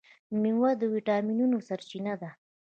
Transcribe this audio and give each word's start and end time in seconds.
میوې 0.41 0.71
د 0.81 0.81
ویټامینونو 0.93 1.57
سرچینه 1.67 2.13
ده. 2.21 2.29